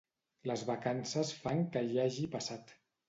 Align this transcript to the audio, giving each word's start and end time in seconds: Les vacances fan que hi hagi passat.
Les 0.51 0.61
vacances 0.69 1.33
fan 1.43 1.61
que 1.77 1.85
hi 1.91 2.01
hagi 2.07 2.27
passat. 2.37 2.75